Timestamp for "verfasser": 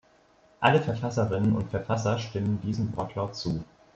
1.69-2.17